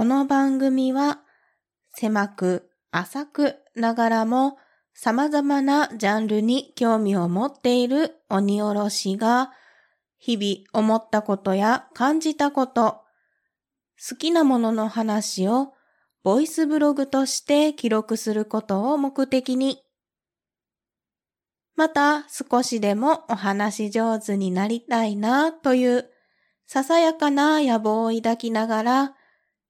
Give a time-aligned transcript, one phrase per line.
[0.00, 1.18] この番組は
[1.92, 4.56] 狭く浅くながらも
[4.94, 9.50] 様々なジャンルに興味を持っている鬼おろしが
[10.16, 13.02] 日々思ったことや感じたこと、
[14.08, 15.74] 好きなものの話を
[16.22, 19.82] ボイスブログとして記録することを目的に、
[21.76, 26.08] また少しでもお話上手になりたいなという
[26.66, 29.14] ささやかな野望を抱きながら、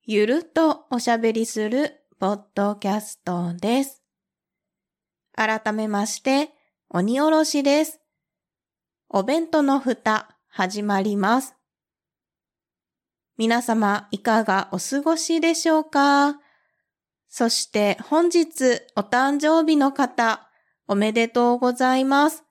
[0.06, 4.02] ゆるっとおしゃべりするポッドキャストです。
[5.36, 6.50] 改めまして、
[6.88, 8.00] 鬼おろしです。
[9.10, 11.54] お弁当の蓋、始まります。
[13.36, 16.40] 皆様、いかがお過ごしでしょうか？
[17.28, 20.50] そして本日お誕生日の方、
[20.88, 22.42] おめでとうございます。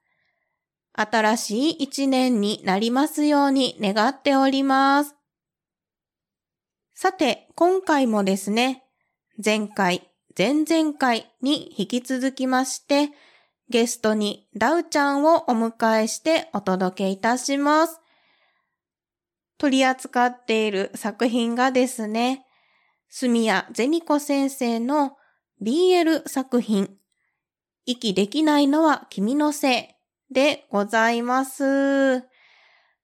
[0.94, 5.16] 新しい一年になりますように願っております。
[7.02, 8.84] さて、今回もですね、
[9.42, 13.12] 前回、前々回に引き続きまして、
[13.70, 18.02] ゲストにダウちゃんをお迎えしてお届けいたします。
[19.58, 22.46] 取り扱っている作品がですね、
[23.08, 25.16] 住谷銭子先生の
[25.62, 26.98] BL 作品、
[27.86, 29.96] 息できないのは君のせ
[30.30, 32.26] いでございます。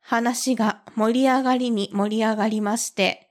[0.02, 3.25] 話が盛り上がりに盛り上がりまして、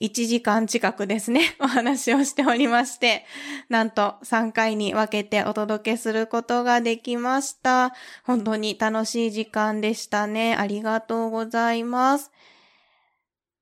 [0.00, 3.24] 1時間近くですね、 お話をしておりまして、
[3.68, 7.94] なんと3回に分けてお届けすることができました。
[8.24, 10.54] 本当に楽しい時間でしたね。
[10.54, 12.30] ありがとうございます。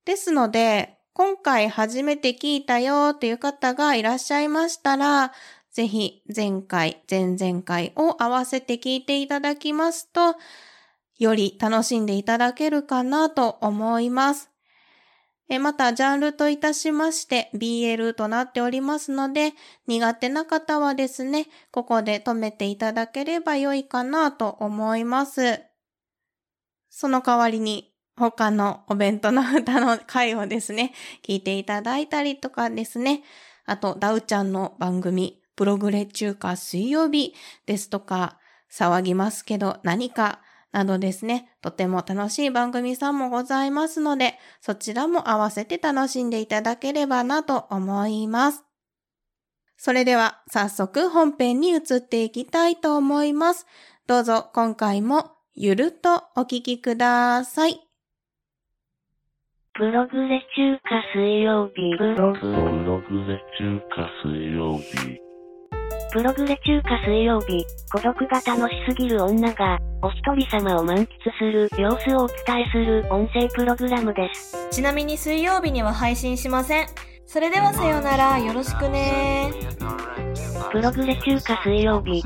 [0.04, 5.32] ですので、今回初めて聞いたよという方がいらっしゃいましたら、
[5.72, 10.36] ぜひ前回、前々回を合わせて聞いていただきますと、
[11.18, 14.55] より楽しんでいただけるかなと思います。
[15.48, 19.52] えまた、ジャンルといたしまして BL となっておりますので、
[19.86, 25.62] 苦手な方はですね、ここで止めていただければ良いかなと思います。
[26.90, 33.22] その代わりに、他のお弁当の歌の回をですね、聞いていただいたりとかですね、
[33.66, 37.34] あと、ダウちゃんの番組、プログレ中華水曜日
[37.66, 38.38] ですとか、
[38.70, 40.40] 騒ぎますけど何か
[40.76, 48.62] などですね、とても楽しい番組さんもございますので、そちらも合わせて楽しんでいただければなと思います。
[49.78, 53.66] それでは早速本編に移っていきたいと思います。
[54.06, 57.80] どうぞ今回もゆるっとお聞きください。
[59.72, 61.96] プログレ中華水曜日。
[61.96, 65.25] プログレ中華水曜日。
[66.12, 67.66] プログレ中華水曜日。
[67.92, 71.06] 孤独が楽しすぎる女が、お一人様を満喫
[71.38, 74.68] する様子をお伝えする音声プログラムです。
[74.70, 76.86] ちなみに水曜日には配信しません。
[77.26, 79.52] それではさようなら、よろしくね
[80.70, 82.22] プログレ中華水曜日。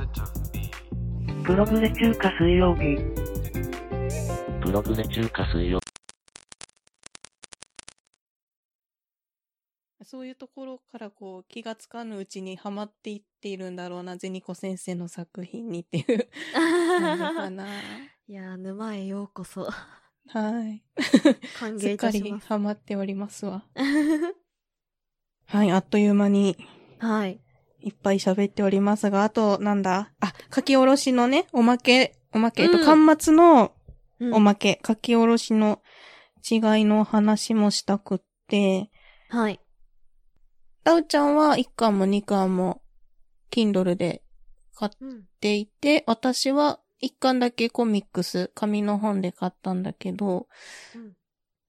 [1.45, 2.97] プログレ中華水曜日。
[4.63, 5.81] プログレ中華水曜
[10.05, 17.67] そういうところからこう気がつかぬうちにハマっていっているんだろうな、ゼニコ先生の作品にっていう感じかな。
[18.27, 19.65] いやー、沼へようこそ。
[19.65, 20.83] はい。
[21.59, 22.47] 歓迎すっかりいたします。
[22.47, 23.65] ハマっておりますわ。
[25.47, 26.57] はい、あっという間に
[26.99, 27.41] はい。
[27.81, 30.13] いっぱい喋っておりますが、あと、なんだ？
[30.21, 33.75] あ、書き下ろしのね、おまけ、おまけ、えっと、うん端末の
[34.19, 35.83] うんおまけ、書き下ろしの
[36.49, 38.91] 違いの話もしたくって、
[39.29, 39.60] はい。
[40.85, 42.83] ダウちゃんは1巻も2巻も
[43.51, 44.23] Kindle で
[44.75, 45.29] 買っうん。
[45.41, 50.49] ていて、私は1巻だけコミックス、紙の本で買ったんだけど、
[50.95, 51.17] うん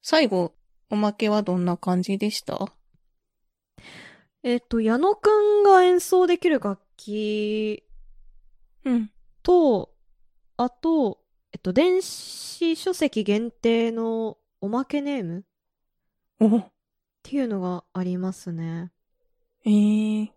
[0.01, 0.53] 最後、
[0.89, 2.73] おまけはどんな感じでした？
[4.43, 7.83] えっ、と、矢野くんが演奏できる楽器
[8.83, 9.11] うん。
[9.43, 9.93] と、
[10.57, 11.19] あと、
[11.51, 15.43] えっと、電子書籍限定のおまけネームっ
[16.39, 16.71] お、
[17.23, 18.91] ていうのがありますね。
[19.65, 20.29] えー、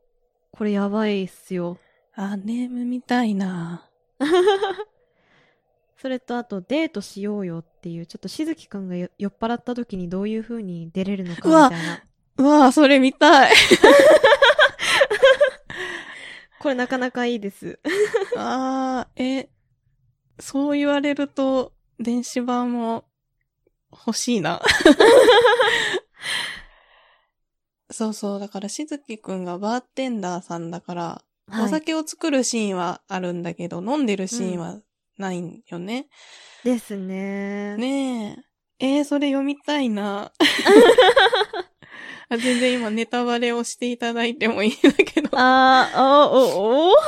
[0.52, 1.78] これやばいっすよ。
[2.14, 3.88] あ、ネームみたいな。
[5.96, 12.02] それとあと、デートしようよっていう、ちょっとしずきくんがよ酔っ払った時にどういう風に出れるのかみうわたいな。
[12.36, 13.52] うわぁ、それ見たい。
[16.60, 17.78] これなかなかいいです。
[18.36, 19.48] あー、え、
[20.38, 23.04] そう言われると、電子版も
[23.90, 24.60] 欲しいな。
[27.94, 31.22] そうそう、だからしずきくんがバーテンダーさんだから、
[31.62, 34.80] お酒を作るシーンはあるんだけど、飲んでるシーンは
[35.16, 36.08] ないんよね。
[36.64, 37.76] ですね。
[37.76, 38.44] ね
[38.80, 38.96] え。
[38.96, 40.32] えー、それ読みたいな。
[42.28, 45.28] あ全然今ネタバレをしていただいてもいいんだけど。
[45.34, 46.94] あー、あー、お、お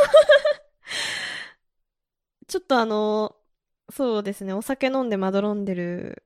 [2.46, 3.34] ちょっとあの、
[3.90, 6.22] そうですね、お酒飲んでまどろんでる、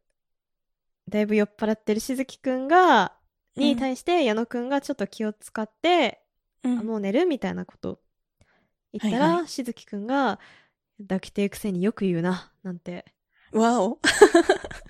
[1.09, 3.17] だいぶ酔っ払ってるしずきくんが、
[3.57, 6.23] に対して矢野くんがちょっと気を使って、
[6.63, 6.79] うん。
[6.79, 8.01] あもう寝るみたいなこと。
[8.93, 10.39] 言ったら、はいはしずきくんが、
[11.01, 13.05] 抱きてえくせによく言うな、なんて。
[13.53, 13.99] わお。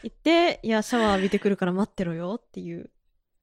[0.02, 2.90] 言って、いや、シャワー浴びてくるから待ってろよっていう。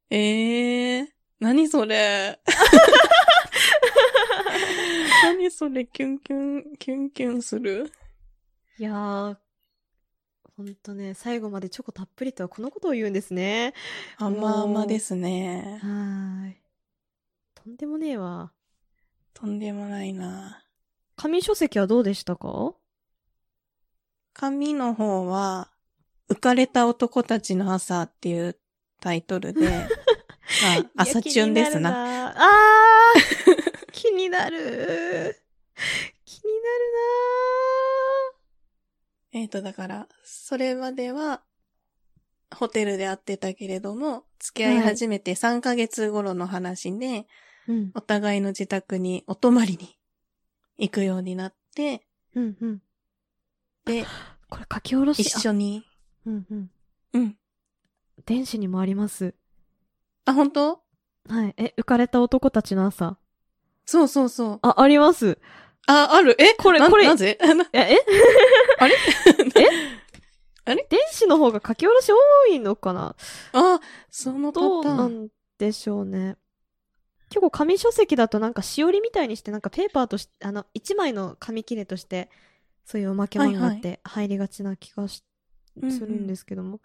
[0.10, 1.08] ええー、
[1.40, 2.40] 何それ。
[5.24, 7.92] 何それ、キュンキュン、キュンキュンする。
[8.78, 9.38] いやー、
[10.58, 13.76] ほんとね、最後までチョコたっぷりとはこのことを言うんですね。
[14.18, 15.78] 甘々ですね。
[15.84, 16.56] はーい。
[17.54, 18.52] とんでもねえわ。
[19.36, 20.64] とんでもないな。
[21.16, 22.74] 紙書籍はどうでしたか？
[24.34, 25.70] 紙の方は、
[26.28, 28.58] 浮かれた男たちの朝っていう
[29.00, 31.92] タイトルで、 まあ、朝チュンですな。
[31.92, 32.34] な。
[32.36, 35.40] あー 気になる。
[36.26, 36.42] 気に
[39.32, 41.42] えっ、と、だから、それまでは、
[42.56, 47.26] ホテルで会ってたけれども、付き合い始めて3ヶ月頃の話で、なるな。
[47.68, 47.92] うん。
[47.96, 49.98] お互いの自宅にお泊まりに
[50.78, 52.82] 行くようになって、うんうん。
[53.86, 54.06] で、
[54.50, 55.20] これ書き下ろし。
[55.22, 55.84] 一緒に、
[56.26, 56.72] あうんうん。
[57.14, 57.38] うん。
[58.26, 59.34] 電子にもあります。
[60.26, 60.82] あ、本当？
[61.28, 61.54] はい。
[61.58, 63.18] え、浮かれた男たちの朝。
[63.86, 64.60] そうそうそう。
[64.62, 65.40] あ、あります。
[65.88, 66.36] あ、ある？
[66.40, 66.50] え？
[66.50, 67.38] なこれこれなぜ？
[67.74, 67.98] え、 え？
[68.78, 68.96] あれ？
[70.66, 70.88] あれ？
[70.90, 73.16] 電子の方が書き下ろし多いのかな？
[73.54, 73.80] あ、
[74.12, 75.08] そのどうな。
[75.08, 76.38] んでしょうね。
[77.30, 82.30] 結構紙書籍だとなんかしおりみたいにしてなんかペーパーとして、あの、一枚の紙切れとして、
[82.86, 85.28] そういうおまけ漫画って入りがちな気がし、うん
[85.86, 86.80] うんするんですけども。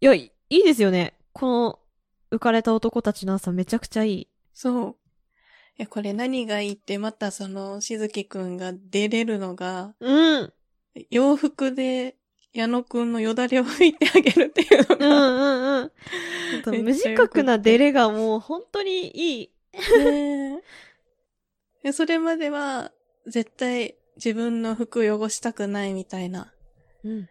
[0.00, 1.12] いや、いいいですよね。
[1.34, 1.78] この、
[2.32, 4.28] 浮かれた男たちの朝めちゃくちゃいい。
[4.54, 4.96] そう。
[5.76, 10.52] いや、これ何がいいって、またその、しずきくんが出れるのが、うん。
[11.10, 12.16] 洋服で、
[12.52, 15.92] 矢野くんのよだれを拭いてあげるっていうのうんが、うんうん。
[16.64, 19.50] ほん無自覚なデレがもう本当にいい。
[19.98, 20.62] ね
[21.92, 22.92] それまでは、
[23.26, 26.52] 絶対自分の服汚したくないみたいな。
[27.02, 27.28] うん。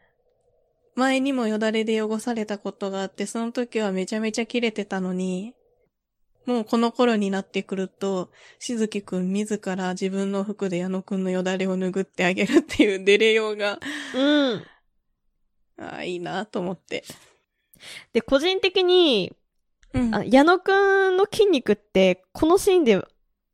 [0.96, 5.56] 前にもよだれで汚されたことがあって、その時はめちゃめちゃ切れてたのに、
[6.46, 13.80] もうこの頃になってくると、しずきくん自ら自分の服で矢野くんのよだれを拭ってあげるっていうデレようが、
[14.16, 14.66] うん。
[15.80, 17.04] ああ、いいなと思って。
[18.14, 19.34] で、個人的に、
[19.94, 20.16] うん。
[20.16, 20.72] あ矢野く
[21.10, 23.04] んの筋肉って、このシーンで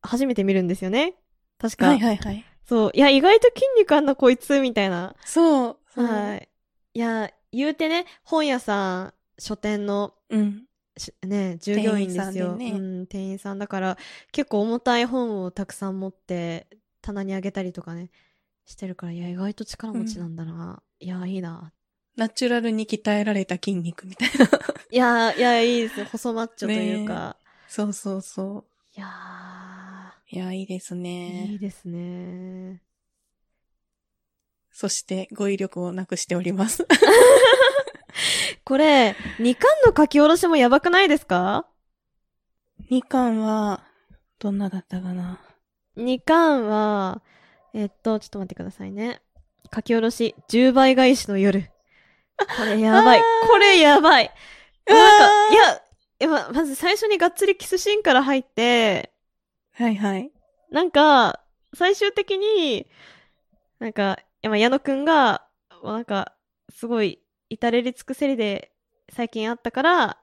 [0.01, 1.15] 初めて見るんですよね。
[1.59, 1.88] 確か。
[1.88, 2.45] はいはいはい。
[2.68, 2.92] そう。
[2.94, 5.15] いや、意外と筋肉あんなこいつ、みたいな。
[5.25, 6.50] そうはい。
[6.94, 10.69] いや、言うてね、本屋さん、書店の、うん。
[10.99, 12.55] しね、従業員ですよ。
[12.55, 13.97] ねうん、店員さんだから、
[14.31, 16.67] 結構重たい本をたくさん持って、
[17.01, 18.11] 棚にあげたりとかね、
[18.65, 20.81] してるから、いや、意外と力持ちなんだな。
[20.99, 21.73] いや、いいな。
[22.15, 24.45] ナチュラルに鍛えられた筋肉みたいな。
[24.91, 26.05] いや、いや、いいですよ。
[26.05, 27.37] 細マッチョというか。
[27.67, 28.65] そうそうそ
[28.95, 29.07] いや
[30.31, 30.35] う。
[30.35, 31.01] いや、いいですー、いい
[31.53, 31.57] ね。
[31.59, 32.81] ですね。
[34.71, 36.85] そして、語彙力をなくしております。
[38.69, 41.66] これ、2巻の書き下ろしもやばくないですか
[42.92, 43.83] ？2巻は、
[44.38, 45.40] どんなだったかな
[45.97, 47.23] ？?2 巻は、
[47.73, 49.23] えっと、ちょっと待ってくださいね。
[49.73, 51.71] 書き下ろし、10倍返しの夜。
[52.38, 54.31] これやばいこれやばい。
[54.85, 55.54] なんか、
[56.19, 59.11] いや、ままず最初にがっつりキスシーンから入って、
[59.73, 60.31] はいはい。
[60.69, 61.42] なんか、
[61.73, 62.85] 最終的に、
[63.80, 65.47] なんか、いやまあ矢野くんが、
[65.83, 66.35] なんか、
[66.69, 68.71] すごい、至れり尽くせりで、
[69.11, 70.18] 最近あったから、あ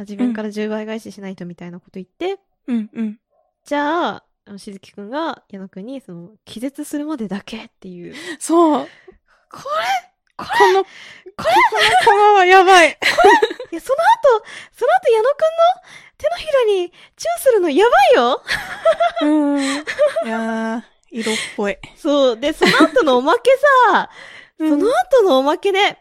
[0.00, 3.18] 自分から10倍返ししないとみたいなこと言って、うんうん。
[3.64, 8.14] じゃあ、あのしずきくんが矢野くんに、その、気絶するまでだけっていう。
[8.38, 8.88] そう。
[9.48, 9.60] こ
[10.36, 10.88] この、こ
[12.04, 12.88] このはやばい。
[12.88, 12.98] れ、
[13.70, 13.96] いや、その
[14.40, 18.42] 後、その後矢野くんの手のひらにチューするのやばいよ
[19.22, 19.62] うん。
[19.62, 19.66] い
[20.26, 21.76] やー、色っぽい。
[21.96, 22.36] そう。
[22.36, 23.50] で、その後のおまけ
[23.90, 24.10] さ、
[24.58, 25.98] その後のおまけで、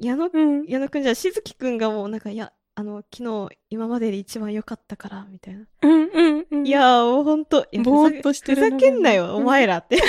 [0.00, 0.64] 矢野うん。
[0.66, 5.64] 矢野くんじゃ、しずきくんがもうなんか、いや、あの、昨日、今までで一番良かったから、みたいな。
[5.82, 6.66] うんうんうん。
[6.66, 10.02] い、やー、もうほんと、ぼーっとしてるふざけんなよ、お前らって。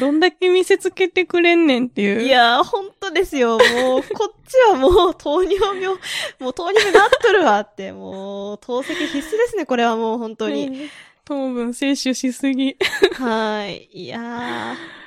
[0.00, 2.22] どんだけ見せつけてくれんねんっていう。
[2.22, 3.58] いやー、ほんとですよ。
[3.58, 5.98] もう、こっちはもう、糖尿病、
[6.38, 10.66] もう糖尿病なっとるわって、もう、透析必須ですね、これはもう本当に。
[10.68, 10.90] うん。
[11.24, 12.70] 糖分摂取しすぎ。
[12.70, 12.76] い
[13.14, 14.04] はーい。
[14.04, 15.01] いやー。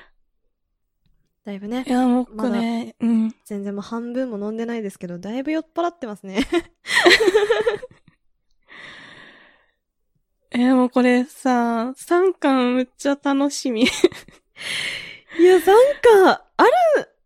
[1.46, 1.86] だいぶね。
[1.88, 3.36] いや、もうね、うん。
[3.46, 6.40] 全然もう半分も飲んでないですけど、だいぶ酔っ払ってますね。
[10.50, 13.84] えー、もうこれさ、3巻むっちゃ楽しみ。
[15.40, 15.66] いや、3
[16.02, 16.72] 巻、ある、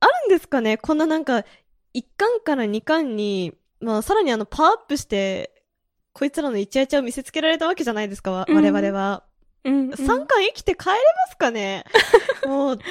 [0.02, 1.46] あるんですかねこんななんか、
[1.94, 5.64] 1巻から2巻に、まあ、さらにあの、パワーアップして、
[6.12, 9.29] こいつらのイチャイチャを見せつけられたわけじゃないですか、我々は。
[9.66, 11.00] うん、3巻生きて帰れま
[11.32, 11.84] すかね？
[12.48, 12.90] もう、これ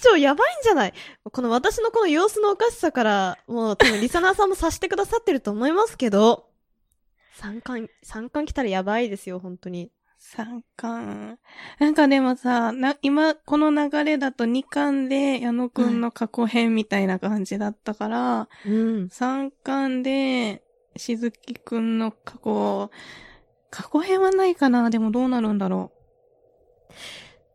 [0.00, 0.94] 以上やばいんじゃない？
[1.30, 6.46] この私のこの様子のおかしさから、もう多分リサナーさんも察してくださってると思いますけど、
[7.40, 9.90] 3巻、3巻来たらやばいですよ、本当に。
[10.34, 11.38] 3巻。
[11.78, 18.72] なんかでもさ、な、今、この流れだと2巻で矢野くんの過去編みたいな感じだったから、うん。
[19.08, 20.62] 3巻で、
[20.96, 22.90] しずきくんの過去、
[23.70, 25.92] 過去編はないかなでもどうなるんだろ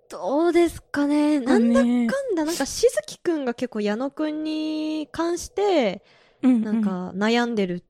[0.09, 1.41] どうですかねう。
[1.41, 6.03] なんだねかんだ、なんか、しずきくんが結構矢野くんに関して、
[6.43, 7.85] うん、なんか悩んでる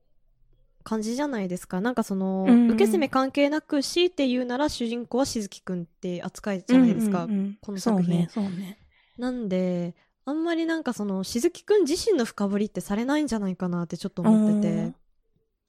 [0.84, 1.82] 感じじゃないですか。
[1.82, 7.26] なんかその、うんうん受け攻め関係なく強いて言うなら主人公はしずきくんって扱いじゃないですか。
[7.26, 8.78] うんうんうんこの作品そうね、ね。
[9.18, 14.94] なんで、あんまりなんかその、しずきくん自身の深掘りってされないんじゃないかなってちょっと思ってて。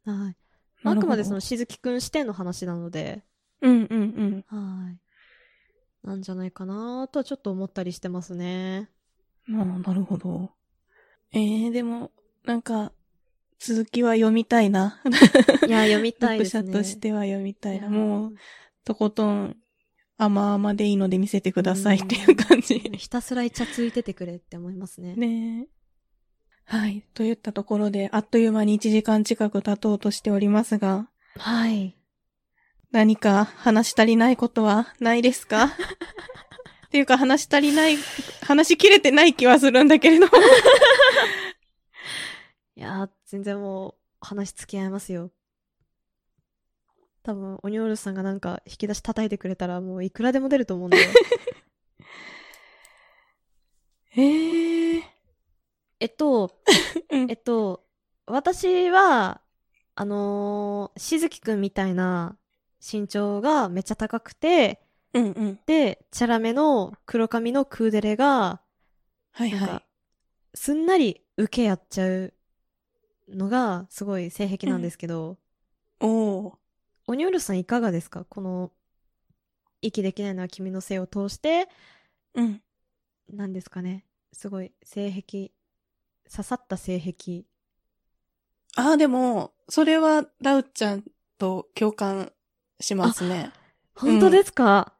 [0.04, 0.36] はい。
[0.84, 3.22] あくまでそのしずきくん視点の話なので、
[3.60, 4.98] うんうんはい。
[6.06, 8.90] なんじゃないかなとはちょっと思ったりしてますね。
[9.48, 9.60] うん。
[9.60, 10.50] ああ、なるほど。
[11.32, 12.10] えー、でも、
[12.44, 12.92] なんか、
[13.60, 15.00] 続きは読みたいな。
[15.66, 16.62] いや、読みたいですね。
[16.62, 17.84] 読者としては読みたいな。
[17.84, 18.34] やもう、
[18.84, 19.56] とことん、
[20.18, 22.78] 甘々でいいので見せてくださいっていう感じ。
[22.78, 25.14] ひたすらイチャついててくれって思いますね。
[25.14, 25.81] ねえ。
[26.64, 27.02] はい。
[27.14, 31.96] といったところで、あっという間に1時間近く経とうとしておりますが、はい。
[32.90, 35.64] 何か話し足りないことはないですか？
[36.86, 37.96] っていうか話し足りない、
[38.42, 40.32] 話しきれてない気はするんだけれども。
[42.76, 45.30] いやー、全然もう、話付き合いますよ。
[47.22, 50.98] 多分、オニオールさんがなんか引き出し叩いてくれたらもういくらでも出ると思うんで。
[54.16, 54.22] え
[54.68, 54.71] え
[56.02, 56.58] えっと、
[57.10, 57.84] うんえっと、
[58.26, 59.40] 私は、
[59.94, 62.36] あのーしずきくんみたいな
[62.80, 64.82] 身長がめっちゃ高くて、
[65.14, 65.60] うんうん。
[65.64, 68.60] で、チャラめの黒髪のクーデレが、
[69.30, 69.82] はいは
[70.54, 72.34] すんなり受けやっちゃう
[73.28, 75.38] のが、すごい性癖なんですけど、
[76.00, 76.04] い。
[76.04, 76.54] おー。
[77.06, 78.24] オニオールさんいかがですか？
[78.24, 78.72] この、
[79.82, 81.68] 息できないのは君のせいを通して、
[82.34, 82.60] うん。
[83.32, 84.04] なんですかね？
[84.32, 85.52] すごい性癖、
[86.34, 87.44] 刺さった性癖。
[88.76, 91.04] ああ、でも、それは、ダウちゃん
[91.38, 92.32] と共感
[92.80, 93.52] しますね。
[93.94, 94.94] 本当ですか、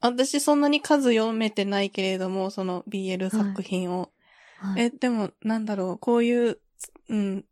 [0.00, 4.12] 私そんなに数読めてないけれども、その BL 作品を。
[4.58, 6.58] はいえ、でも、なんだろう、こういう、
[7.08, 7.44] うん、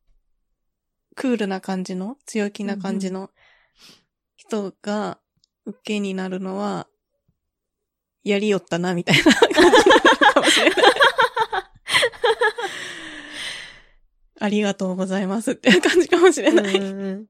[1.16, 3.30] クールな感じの、強気な感じの
[4.36, 5.18] 人が
[5.64, 6.86] 受けになるのは、
[8.22, 9.72] やりよったな、みたいな感じなの
[10.34, 10.76] かもしれない。
[14.38, 16.76] ありがとうございますっていう感じかもしれない。
[16.76, 17.26] うんうんうん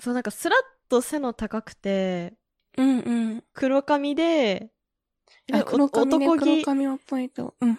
[0.00, 2.34] そう、なんかスラッと背の高くて、
[2.78, 3.44] うんうん。
[3.52, 4.70] 黒髪で、
[5.66, 7.54] 黒髪ね、お男気黒髪をポイント。
[7.60, 7.78] うん。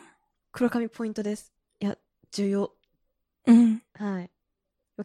[0.51, 1.51] 黒髪ポイントです。
[1.79, 1.97] いや、
[2.31, 2.71] 重要。
[3.47, 3.81] うん。
[3.95, 4.31] はい。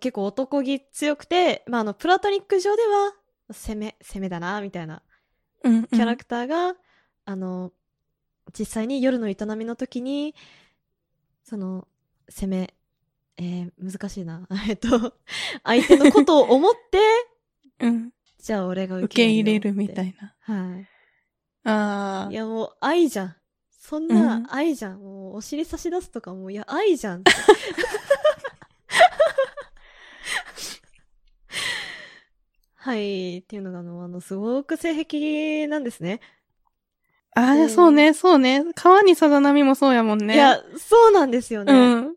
[0.00, 3.14] 結構男気強くて、まあ、あの、プラトニック上では、
[3.50, 5.02] 攻め、攻めだな、みたいな
[5.64, 5.86] うん。
[5.86, 6.74] キャラクターが、
[7.24, 7.72] あの、
[8.56, 10.34] 実際に夜の営みの時に、
[11.48, 11.86] その、
[12.28, 12.74] 攻め、
[13.36, 14.48] えー、難しいな。
[14.68, 15.14] えっと、
[15.62, 16.98] 相手のことを思って、
[17.86, 18.10] うん。
[18.38, 20.34] じゃあ俺が受受けけ入れるみたいいな。
[20.48, 20.84] な。
[21.62, 22.34] ああはい。
[22.34, 22.36] い。
[22.36, 23.36] やもう愛じゃん。
[23.70, 24.98] そんうなん愛じゃん。
[24.98, 27.22] もうお尻差し出すとかもういや愛じゃん。
[32.74, 33.38] はい。
[33.38, 36.20] っていうのがあの、あの、すごく性癖なんですね。
[37.36, 38.64] ああ、うんそうね、そうね。
[38.74, 40.34] 川にさざ波もそうやもんね。
[40.34, 41.72] いや、そうなんですよね。
[41.72, 42.16] うん。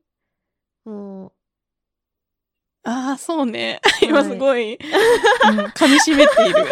[0.85, 1.33] も
[2.83, 3.81] ああ、そうね。
[4.01, 6.63] い今すごい、 うん噛み締めている。
[6.63, 6.67] う、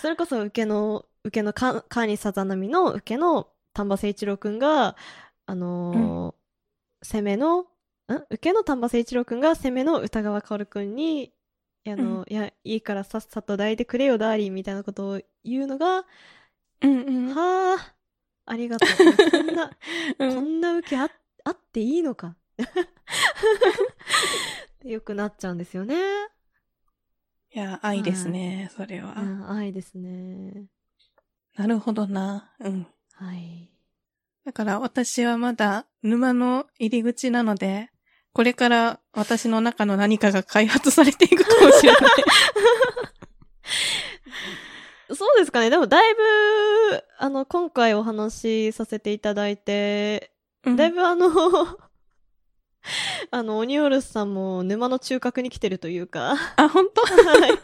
[0.00, 4.96] それこそ受けの、受けのか、カーニサザナミの受けの丹波誠一郎くんが、
[5.46, 6.34] あのー
[7.04, 7.66] 攻めの、ん？
[8.30, 11.32] 受けの丹波誠一郎くんが攻めの歌川薫くんに、
[11.92, 16.04] あの、いや、いいからさっさと抱いてくれよ、ダーリンみたいなことを言うのが、
[16.82, 17.34] うんうん。
[17.34, 17.94] はあ、
[18.46, 19.30] ありがとう。
[19.30, 19.70] こんな、
[20.18, 21.10] うんこんな受けあ
[21.44, 22.36] あっていいのか。
[24.84, 25.96] よくなっちゃうんですよね。
[27.54, 29.14] いや、愛ですね、それは。
[29.16, 30.66] うん愛ですね。
[31.56, 32.52] なるほどな。
[32.60, 32.86] うん。
[33.12, 33.70] はい。
[34.44, 37.90] だから私はまだ沼の入り口なので、
[38.36, 42.00] これから私の中の何かが開発されていくかもしれない。
[45.16, 45.70] そうですかね。
[45.70, 46.20] でも、だいぶ、
[47.16, 50.32] あの、今回お話しさせていただいて、
[50.66, 51.30] うんだいぶあの、
[53.32, 57.00] あの、オニオルスさんも沼の中核に来てるというか、あ、本当？
[57.06, 57.52] はい。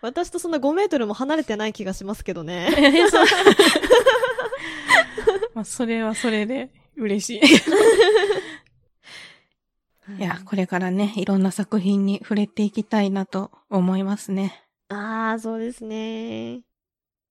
[0.00, 2.70] 私とそんな5メートルも離れてない気がしますけどね。
[5.52, 7.40] まあ、それはそれで嬉しい。
[10.18, 14.64] いや、これからね、いろんな作品に触れていきたいなと思いますね。
[14.88, 16.62] ああ、そうですね。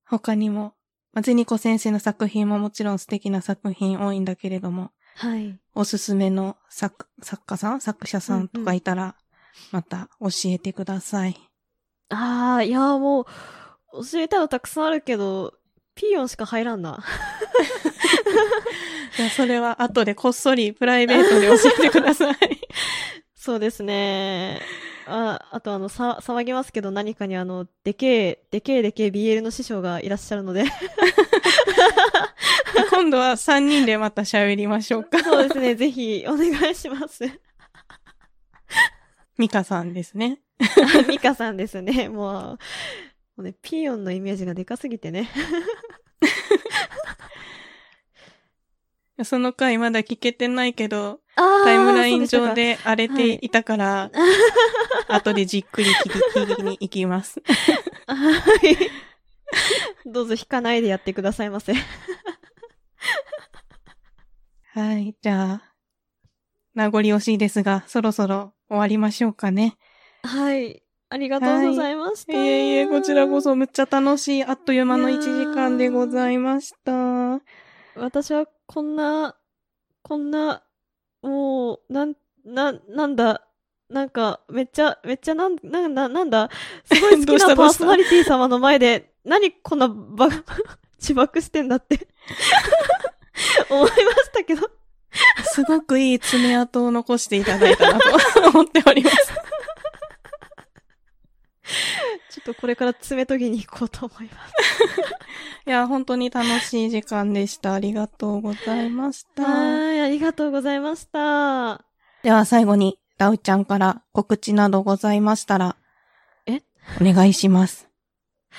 [0.05, 0.73] 他にも、
[1.13, 5.59] まあ、ゼニコ先生の作品ももちろん素敵な作品多いんだけれども、はい。
[5.75, 9.15] おすすめの作、作家さん作者さんとかいたら、
[9.71, 11.37] また教えてください。
[12.09, 13.25] ああ、いや、もう、
[14.11, 15.53] 教えたのたくさんあるけど、
[15.95, 17.03] ピーヨンしか入らんな。
[19.35, 22.35] それは後でこっそりプライベートで教えてください。
[23.35, 24.61] そうですね。
[25.07, 30.65] あ、あとあの、さ、騒ぎますけど何かにあの、でけえ、でけえでけえ BL の師匠がいらっしゃるので。
[32.91, 35.19] 今度は3人でまた喋りましょうか。
[35.23, 37.23] そうですね、ぜひお願いします。
[39.37, 40.39] ミカさんですね。
[41.07, 42.43] ミカさんですね、もう。
[42.43, 42.57] も
[43.37, 45.29] うね、ピーヨンのイメージがでかすぎてね。
[49.23, 54.11] その回まだ聞けてないけど、あタイムライン上で荒れていたから、
[55.07, 57.41] 後でじっくり聞きに行きます。
[58.07, 58.15] は
[58.67, 58.77] い。
[60.05, 61.73] どうぞ引かないでやってくださいませ。
[64.73, 65.73] はい、じゃあ、
[66.73, 69.75] 名残惜しいですが、そろそろ終わりましょうかね。
[70.23, 70.81] はい。
[71.09, 72.31] ありがとうございました。
[72.31, 77.41] いえいえ、こちらこそむっちゃ楽しい、あっという間の1時間でございました。
[77.95, 79.35] 私はこんな、
[80.01, 80.63] こんな、
[81.21, 83.45] もう、なん、な、なんだ、
[83.89, 86.49] なんか、めっちゃ、めっちゃなん、なんだ、なんだ、
[86.85, 90.29] すごい好きなパーソナリティ様の前で、何こんなば、
[90.97, 92.07] 自爆してんだって、
[93.69, 94.01] 思いまし
[94.31, 94.69] たけど、
[95.53, 99.17] すごくいい爪痕を残していただいたなと思っております。
[102.31, 104.53] ちょっとこれから爪研ぎに行こうと思います。
[105.67, 107.73] いや、本当に楽しい時間でした。
[107.73, 109.43] ありがとうございました。
[109.43, 111.83] はい、ありがとうございました。
[112.23, 115.75] では最後に、ダウちゃんから告知などございましたら、
[116.47, 116.61] え？
[116.99, 117.87] お願いします。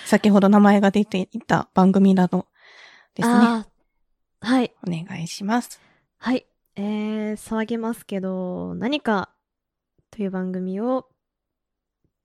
[0.07, 2.47] 先ほど名前が出ていた番組など
[3.15, 3.67] ですね。
[4.41, 4.73] はい。
[4.87, 5.81] お願いします。
[6.19, 6.47] はい。
[6.77, 9.31] えー、騒げますけど、何か
[10.11, 11.09] という番組を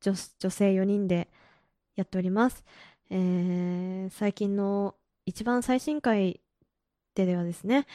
[0.02, 1.30] 女女性4人で
[1.96, 2.64] やっております。
[3.10, 6.42] えー、最近の一番最新回
[7.16, 7.86] でではですね、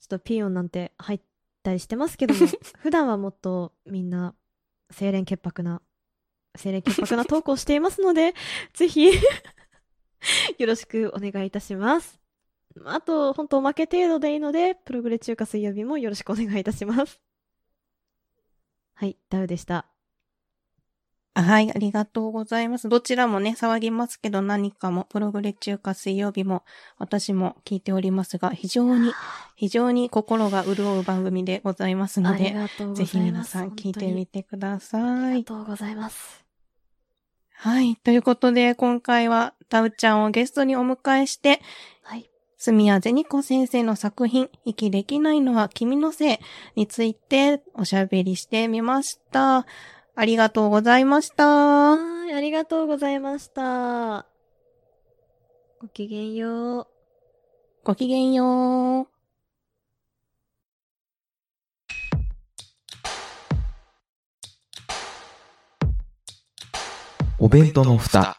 [0.00, 1.20] ちょっとピーヨンなんて入っ
[1.62, 2.46] たりしてますけども、
[2.78, 4.34] 普段はもっとみんな
[4.96, 5.82] 清廉潔白な、
[6.56, 8.34] 清廉潔白なトークをしていますので、
[8.74, 9.12] ぜひよ
[10.66, 12.20] ろしくお願いいたします。
[12.84, 17.20] あと、本当おまけ程度でいいので、プログレ中華水曜日もよろしくお願いいたします。
[18.94, 19.97] はい、ダウでした。
[21.42, 22.88] はい、ありがとうございます。
[22.88, 26.64] どちらもね、騒ぎますけど何かも、プログレ中華水曜日も、
[26.98, 29.12] 私も聞いておりますが、非常に、
[29.56, 32.54] 非常に心が潤う番組でございますので。
[32.94, 35.42] ぜひ皆さん聞いてみてくださありい。
[35.44, 36.44] がとうございます。
[37.54, 37.96] はい。
[37.96, 41.60] ということで、今回は、タウちゃんをゲストにお迎えして、
[42.02, 42.30] はい。
[42.56, 46.38] 住谷ゼニコ先生の作品、息できないのは君のせい
[46.74, 49.64] についておしゃべりしてみました。
[50.20, 51.46] ありがとうございました。
[51.46, 54.26] はい、ありがとうございました。
[55.80, 56.86] ごきげんよう。
[57.84, 59.06] ごきげんよう。
[67.38, 68.36] お弁当の蓋。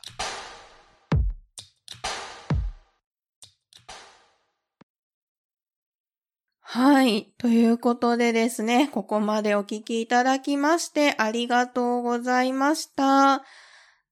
[7.40, 13.44] ということでですね、ここまでお聞きいただきましてありがとうございました。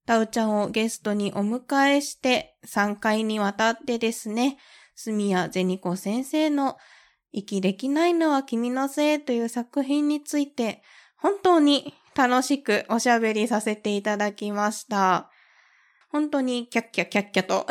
[0.06, 4.56] タウちゃんをゲストにお迎えして3回にわたってですね、
[4.94, 6.78] 住谷ゼニコ先生の
[7.30, 10.82] 息できないのは君のせいという作品について
[11.18, 15.30] 本当に楽しくおしゃべりさせていただきました。
[16.10, 17.66] 本当にキャッキャキャッキャと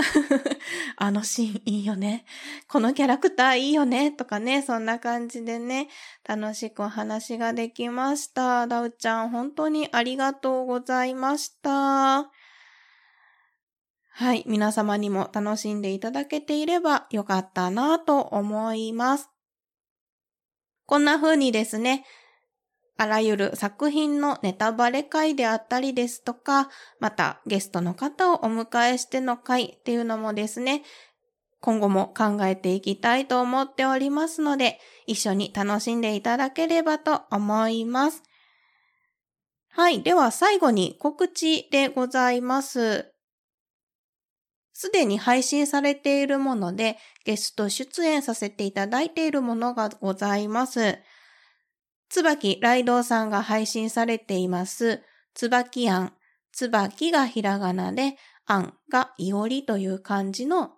[0.96, 2.24] あのシーンいいよね。
[2.68, 4.12] このキャラクターいいよね。
[4.12, 5.90] とかね、そんな感じでね、
[6.24, 8.68] 楽しくお話ができました。
[8.68, 12.30] ダウちゃん、本当にありがとうございました。
[14.20, 19.30] はい、皆様にも楽しんでいただけていればよかったなと思います。
[20.86, 22.06] こんな風にですね、
[22.98, 30.84] あらゆる作品のネタバレ会であったりですとか、またゲストの方をお迎えしての会っていうのもですね、
[31.60, 38.24] 今後も考えていきたいと思っておりますので、一緒に楽しんでいただければと思います。
[39.70, 40.02] はい。
[40.02, 43.14] では最後に告知でございます。
[44.74, 50.98] すでに配信されているもので、ゲスト出演させていただいているものがございます。
[52.10, 55.02] つばきライドウさんが配信されています、
[55.34, 56.14] つばきあん。
[56.52, 60.72] つばきがひらがなで、あんがいおりという漢字の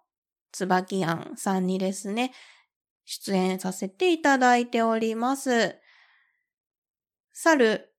[0.51, 2.33] つばきあんさんにですね、
[3.05, 5.77] 出演させていただいております。
[7.33, 7.93] 去る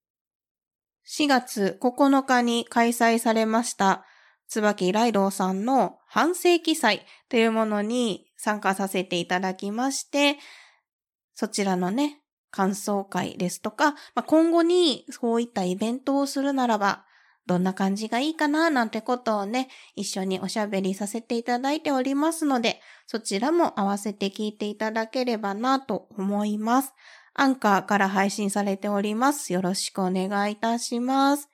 [1.07, 4.05] 4月9日に開催されました
[4.49, 10.37] 椿ライドウさんの半世紀祭というものに参加させていただきまして、
[11.35, 12.20] そちらのね、
[12.51, 17.05] 感想会ですとか、まあ、今後にそういったイベントをするならば、
[17.47, 26.95] どんな感じがいいかななんてことをね、一緒におしゃべりさせていただいておりますので、そちらも合わせて聞いていただければなと思います。
[27.35, 29.53] アンカーから配信されております。
[29.53, 31.49] よろしくお願いいたします。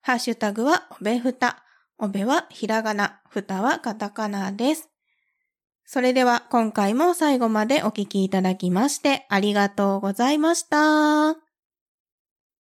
[0.07, 1.65] ハッシュタグはおべふた。
[1.97, 4.91] おべはひらがな、ふたはカタカナです。
[5.87, 11.44] それでは今回も最後までお聞きいただきましてありがとうございました。